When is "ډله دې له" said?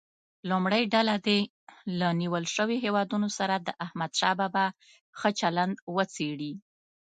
0.93-2.07